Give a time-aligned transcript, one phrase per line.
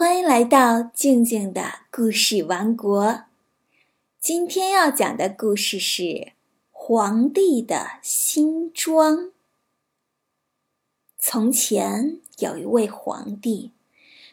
[0.00, 3.24] 欢迎来到静静的故事王国。
[4.18, 6.02] 今天要讲的故事是
[6.70, 9.18] 《皇帝的新装》。
[11.18, 13.72] 从前有一位皇帝，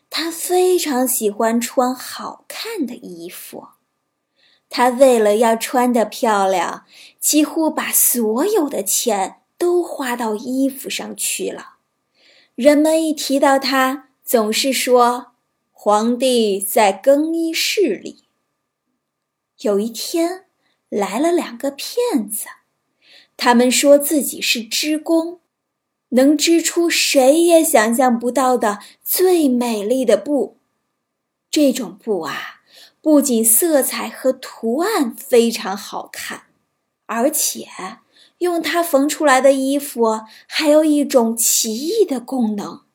[0.09, 3.67] 他非常喜欢穿好看的衣服。
[4.69, 6.85] 他为了要穿得漂亮，
[7.19, 11.79] 几乎把所有的钱都花到衣服上去了。
[12.55, 15.33] 人们一提到他，总是说。
[15.79, 18.23] 皇帝在更衣室里。
[19.59, 20.45] 有一天，
[20.89, 22.47] 来了两个骗子，
[23.37, 25.39] 他们说自己是织工，
[26.09, 30.57] 能织出谁也想象不到的最美丽的布。
[31.51, 32.61] 这种布啊，
[32.99, 36.45] 不仅色彩和图案非常好看，
[37.05, 37.67] 而且
[38.39, 42.86] 用它缝出来的衣服还有一种奇异的功能。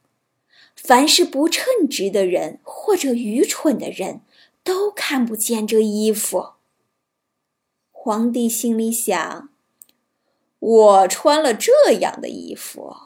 [0.82, 4.20] 凡是不称职的人或者愚蠢的人，
[4.64, 6.54] 都看不见这衣服。
[7.92, 9.50] 皇帝心里想
[10.58, 12.96] ：“我穿了这样的衣服，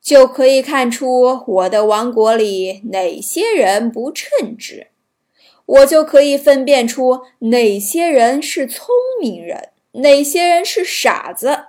[0.00, 4.88] 就可以看出我的王国里哪些人不称职，
[5.66, 8.88] 我就可以分辨出哪些人是聪
[9.20, 11.66] 明人，哪些人是傻子。”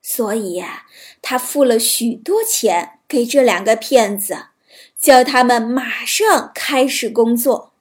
[0.00, 0.86] 所以呀，
[1.20, 3.00] 他付了许多钱。
[3.14, 4.46] 给这两个骗子，
[4.98, 7.72] 叫他们马上开始工作。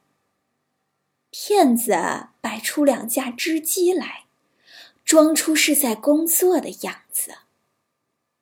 [1.32, 4.26] 骗子摆出两架织机来，
[5.04, 7.32] 装出是在工作的样子。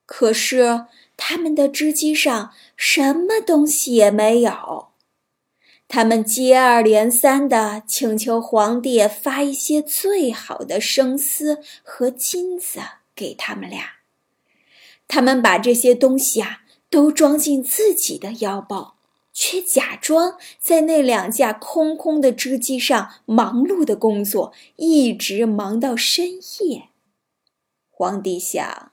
[0.06, 4.89] 可是他们的织机上什么东西也没有。
[5.88, 12.81] 他们接二连三的请求皇帝发一些最好的生丝和金子
[13.16, 13.81] 给他们俩。
[15.08, 16.58] 他们把这些东西啊。
[16.92, 18.97] 都装进自己的腰包，
[19.34, 26.89] 却假装在那两架空空的织机上忙碌的工作，一直忙到深夜。
[27.90, 28.91] 皇帝想，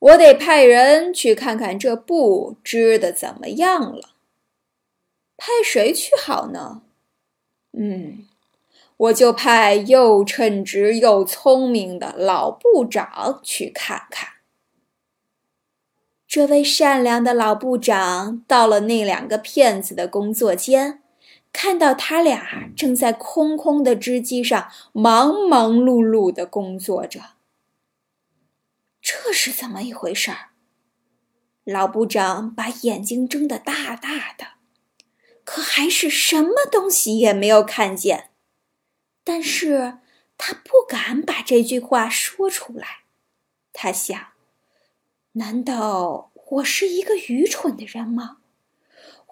[0.00, 4.10] 我得派人去看看这布织的怎么样了。
[5.36, 6.82] 派谁去好呢？
[7.72, 8.26] 嗯，
[8.96, 14.33] 我就派又称职又聪明的老部长去看看。
[16.34, 21.00] 这位善良的老部长到了那两个骗子的工作间，
[21.52, 27.20] 看到他俩正在空空的织机上忙忙碌碌的工作着。
[29.00, 30.48] 这是怎么一回事儿？
[31.62, 34.54] 老部长把眼睛睁得大大的，
[35.44, 38.30] 可还是什么东西也没有看见。
[39.22, 39.98] 但是
[40.36, 43.04] 他不敢把这句话说出来。
[43.72, 44.33] 他想。
[45.36, 48.38] 难道我是一个愚蠢的人吗？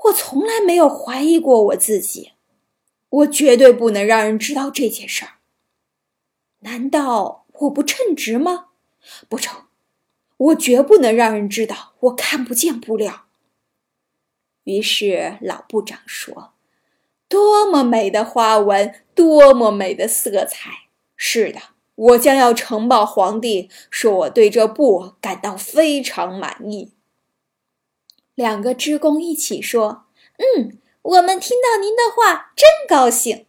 [0.04, 2.32] 我从来没有怀疑过我自己，
[3.08, 5.34] 我绝对不能让人知道这件事儿。
[6.60, 8.70] 难道我不称职吗？
[9.28, 9.66] 不成，
[10.36, 13.26] 我绝不能让人知道我看不见布料。
[14.64, 16.54] 于是老部长说
[17.28, 20.88] ：“多么美的花纹，多么美的色彩！
[21.16, 21.60] 是的。”
[21.94, 26.92] 我将要呈报皇帝，说我对这布感到非常满意。
[28.34, 30.06] 两个织工一起说
[30.38, 33.46] ：“嗯，我们听到您的话，真高兴。”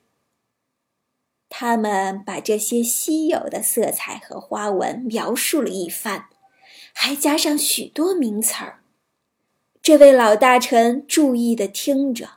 [1.47, 6.25] 他们把这些稀有的色彩和花纹描述了一番，
[6.93, 8.81] 还加上许多名词儿。
[9.81, 12.29] 这位老大臣注意的听着，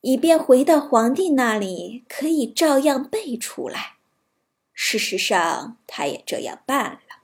[0.00, 3.95] 以便回到皇帝那里可以照样背出来。
[4.78, 7.22] 事实上，他也这样办了。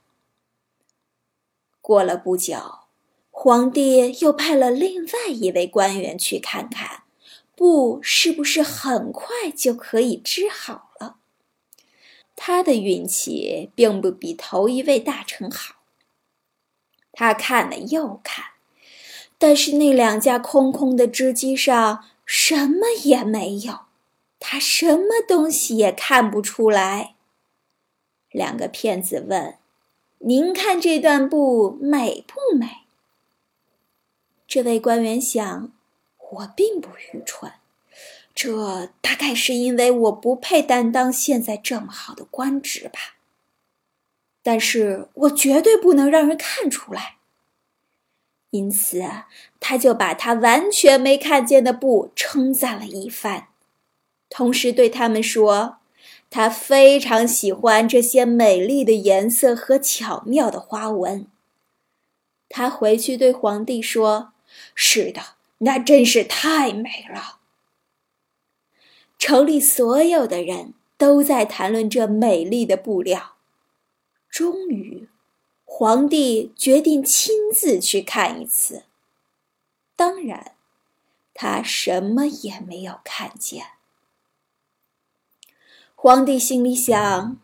[1.82, 2.56] 过了不久，
[3.30, 7.02] 皇帝又派了另外一位官员去看看，
[7.54, 11.16] 布是不是很快就可以织好了。
[12.34, 15.82] 他的运气并不比头一位大臣好。
[17.12, 18.46] 他看了又看，
[19.36, 23.81] 但是那两架空空的织机上什么也没有，
[24.40, 27.16] 他什么东西也看不出来。
[28.32, 29.56] 两个骗子问
[30.19, 32.67] ：“您看这段布美不美？”
[34.49, 35.70] 这位官员想
[36.32, 37.52] ：“我并不愚蠢，
[38.34, 43.17] 这大概是因为我不配担当现在这么好的官职吧。
[44.43, 47.17] 但是我绝对不能让人看出来。”
[48.50, 49.02] 因此，
[49.61, 53.49] 他就把他完全没看见的布称赞了一番，
[54.29, 55.79] 同时对他们说。
[56.34, 61.26] 他非常喜欢这些美丽的颜色和巧妙的花纹。
[62.49, 64.32] 他回去对皇帝说
[64.75, 67.40] ：“是的，那真是太美了。
[69.19, 73.34] 城里所有的人都在谈论这美丽的布料。
[74.31, 75.11] 终于，
[75.67, 78.84] 皇帝决定亲自去看一次。
[79.94, 80.52] 当然，
[81.34, 83.67] 他什么也没有看见。
[86.04, 87.38] 皇帝心里想：“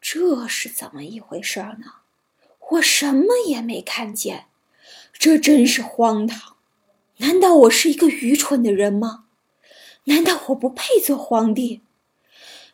[0.00, 1.94] 这是怎么一回事呢？
[2.68, 4.46] 我什么也没看见，
[5.12, 6.54] 这真是荒唐！
[7.16, 9.24] 难道我是一个愚蠢的人吗？
[10.04, 11.80] 难道我不配做皇帝？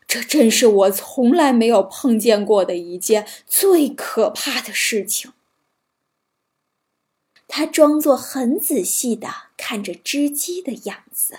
[0.06, 5.32] 这真是我从来没有碰见过的一件最可怕的事情。”
[7.48, 11.38] 他装作很仔细的看着织机的样子。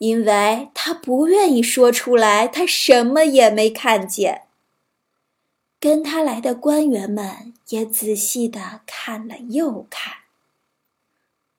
[0.00, 4.44] 因为他不愿意说出来，他什么也没看见。
[5.78, 10.14] 跟他来的官员们也仔细的看了又看，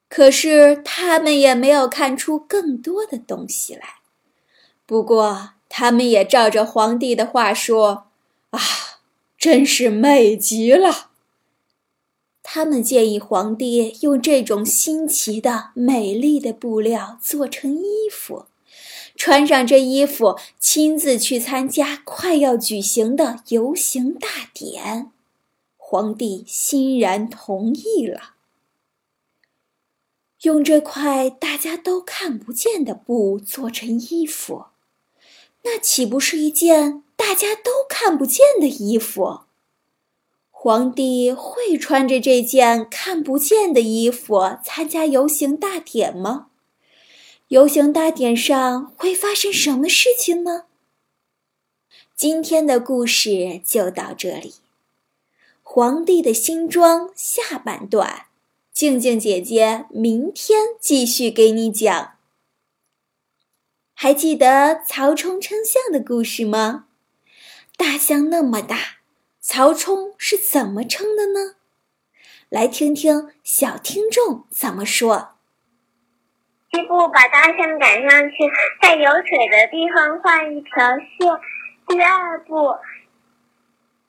[0.10, 3.98] 可是他们也没有看出更多的东西来。
[4.88, 8.08] 不过，他们也照着皇帝的话说
[8.50, 8.60] ：“啊，
[9.38, 11.11] 真是美极了。”
[12.44, 18.48] 他们建议皇帝用这种新奇的、美丽的布料做成衣服，
[19.16, 25.12] 穿上这衣服，亲自去参加快要举行的游行大典。
[25.78, 28.36] 皇帝欣然同意了。
[30.44, 34.66] 用这块大家都看不见的布做成衣服，
[35.64, 39.42] 那岂不是一件大家都看不见的衣服？
[40.64, 46.50] 皇帝会穿着这件看不见的衣服参加游行大典吗？
[47.48, 50.66] 游行大典上会发生什么事情呢？
[52.16, 54.54] 今天的故事就到这里。
[55.64, 58.28] 皇帝的新装下半段，
[58.72, 62.12] 静静姐姐明天继续给你讲。
[63.96, 66.86] 还记得曹冲称象的故事吗？
[67.76, 69.01] 大象那么大。
[69.44, 71.56] 曹冲是怎么称的呢？
[72.48, 75.32] 来听听小听众怎么说。
[76.70, 78.36] 第一步，把大象赶上去，
[78.80, 81.40] 在有水的地方画一条线。
[81.88, 82.78] 第二步，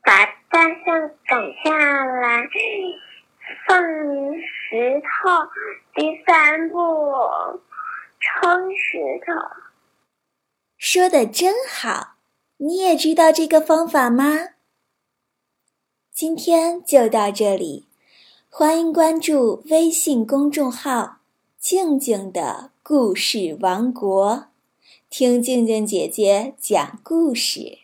[0.03, 2.47] 把大象赶下来，
[3.67, 5.31] 放石头。
[5.95, 6.79] 第三步，
[8.21, 9.33] 称石头。
[10.77, 12.17] 说的真好，
[12.59, 14.51] 你也知道这个方法吗？
[16.23, 17.87] 今天就到这里，
[18.49, 21.17] 欢迎关注微信公众号
[21.59, 24.45] “静静的故事王国”，
[25.11, 27.82] 听静静姐姐讲故事。